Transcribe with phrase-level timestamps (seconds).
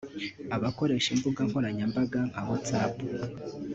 [0.55, 2.95] abakoreshaga imbuga nkoranyambaga nka WhatsApp